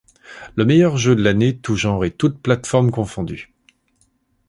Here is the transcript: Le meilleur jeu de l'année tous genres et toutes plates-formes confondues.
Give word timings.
Le 0.55 0.65
meilleur 0.65 0.97
jeu 0.97 1.15
de 1.15 1.21
l'année 1.21 1.55
tous 1.59 1.75
genres 1.75 2.03
et 2.05 2.09
toutes 2.09 2.39
plates-formes 2.41 2.89
confondues. 2.89 3.53